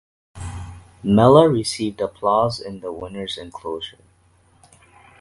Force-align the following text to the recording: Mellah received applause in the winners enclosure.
Mellah 1.03 1.47
received 1.53 2.01
applause 2.01 2.59
in 2.59 2.79
the 2.79 2.91
winners 2.91 3.37
enclosure. 3.37 3.99